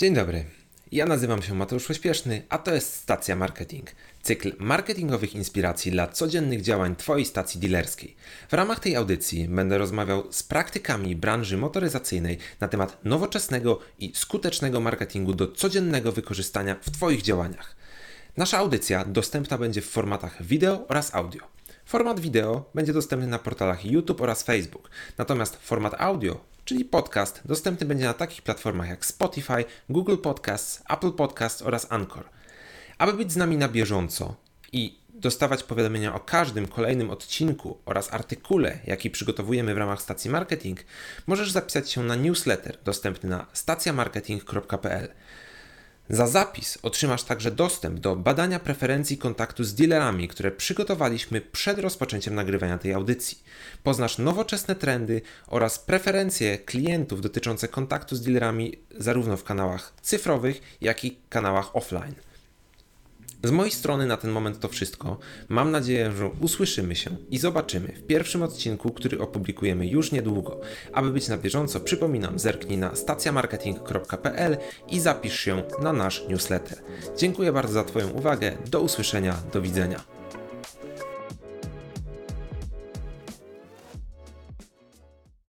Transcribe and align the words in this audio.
Dzień 0.00 0.14
dobry. 0.14 0.44
Ja 0.92 1.06
nazywam 1.06 1.42
się 1.42 1.54
Mateusz 1.54 1.86
Pośpieszny, 1.86 2.42
a 2.48 2.58
to 2.58 2.74
jest 2.74 2.94
Stacja 2.94 3.36
Marketing. 3.36 3.90
Cykl 4.22 4.52
marketingowych 4.58 5.34
inspiracji 5.34 5.92
dla 5.92 6.08
codziennych 6.08 6.62
działań 6.62 6.96
Twojej 6.96 7.26
stacji 7.26 7.60
dealerskiej. 7.60 8.16
W 8.48 8.52
ramach 8.52 8.80
tej 8.80 8.96
audycji 8.96 9.48
będę 9.48 9.78
rozmawiał 9.78 10.32
z 10.32 10.42
praktykami 10.42 11.16
branży 11.16 11.56
motoryzacyjnej 11.56 12.38
na 12.60 12.68
temat 12.68 13.04
nowoczesnego 13.04 13.80
i 13.98 14.12
skutecznego 14.14 14.80
marketingu 14.80 15.34
do 15.34 15.48
codziennego 15.48 16.12
wykorzystania 16.12 16.76
w 16.82 16.90
Twoich 16.90 17.22
działaniach. 17.22 17.76
Nasza 18.36 18.58
audycja 18.58 19.04
dostępna 19.04 19.58
będzie 19.58 19.80
w 19.80 19.90
formatach 19.90 20.42
wideo 20.42 20.88
oraz 20.88 21.14
audio. 21.14 21.42
Format 21.84 22.20
wideo 22.20 22.70
będzie 22.74 22.92
dostępny 22.92 23.26
na 23.26 23.38
portalach 23.38 23.84
YouTube 23.84 24.20
oraz 24.20 24.42
Facebook, 24.42 24.90
natomiast 25.18 25.56
format 25.56 25.94
audio 25.98 26.50
czyli 26.70 26.84
podcast, 26.84 27.40
dostępny 27.44 27.86
będzie 27.86 28.04
na 28.04 28.14
takich 28.14 28.42
platformach 28.42 28.88
jak 28.88 29.06
Spotify, 29.06 29.64
Google 29.88 30.16
Podcasts, 30.16 30.82
Apple 30.88 31.12
Podcasts 31.12 31.62
oraz 31.62 31.92
Anchor. 31.92 32.24
Aby 32.98 33.12
być 33.12 33.32
z 33.32 33.36
nami 33.36 33.56
na 33.56 33.68
bieżąco 33.68 34.36
i 34.72 34.98
dostawać 35.08 35.62
powiadomienia 35.62 36.14
o 36.14 36.20
każdym 36.20 36.68
kolejnym 36.68 37.10
odcinku 37.10 37.78
oraz 37.84 38.12
artykule, 38.12 38.78
jaki 38.86 39.10
przygotowujemy 39.10 39.74
w 39.74 39.78
ramach 39.78 40.02
stacji 40.02 40.30
marketing, 40.30 40.80
możesz 41.26 41.50
zapisać 41.50 41.90
się 41.90 42.02
na 42.02 42.16
newsletter 42.16 42.78
dostępny 42.84 43.30
na 43.30 43.46
stacjamarketing.pl. 43.52 45.08
Za 46.12 46.26
zapis 46.26 46.78
otrzymasz 46.82 47.22
także 47.22 47.50
dostęp 47.50 48.00
do 48.00 48.16
badania 48.16 48.60
preferencji 48.60 49.18
kontaktu 49.18 49.64
z 49.64 49.74
dealerami, 49.74 50.28
które 50.28 50.50
przygotowaliśmy 50.50 51.40
przed 51.40 51.78
rozpoczęciem 51.78 52.34
nagrywania 52.34 52.78
tej 52.78 52.92
audycji. 52.92 53.38
Poznasz 53.82 54.18
nowoczesne 54.18 54.74
trendy 54.74 55.22
oraz 55.46 55.78
preferencje 55.78 56.58
klientów 56.58 57.20
dotyczące 57.20 57.68
kontaktu 57.68 58.16
z 58.16 58.22
dealerami 58.22 58.76
zarówno 58.98 59.36
w 59.36 59.44
kanałach 59.44 59.92
cyfrowych, 60.02 60.60
jak 60.80 61.04
i 61.04 61.18
kanałach 61.28 61.76
offline. 61.76 62.14
Z 63.44 63.50
mojej 63.50 63.72
strony 63.72 64.06
na 64.06 64.16
ten 64.16 64.30
moment 64.30 64.60
to 64.60 64.68
wszystko. 64.68 65.18
Mam 65.48 65.70
nadzieję, 65.70 66.12
że 66.12 66.30
usłyszymy 66.40 66.96
się 66.96 67.10
i 67.30 67.38
zobaczymy 67.38 67.88
w 67.88 68.06
pierwszym 68.06 68.42
odcinku, 68.42 68.90
który 68.90 69.20
opublikujemy 69.20 69.86
już 69.86 70.12
niedługo. 70.12 70.60
Aby 70.92 71.10
być 71.10 71.28
na 71.28 71.38
bieżąco, 71.38 71.80
przypominam, 71.80 72.38
zerknij 72.38 72.78
na 72.78 72.96
stacjamarketing.pl 72.96 74.56
i 74.88 75.00
zapisz 75.00 75.40
się 75.40 75.62
na 75.82 75.92
nasz 75.92 76.28
newsletter. 76.28 76.78
Dziękuję 77.18 77.52
bardzo 77.52 77.72
za 77.72 77.84
Twoją 77.84 78.10
uwagę. 78.10 78.52
Do 78.70 78.80
usłyszenia, 78.80 79.36
do 79.52 79.62
widzenia. 79.62 80.19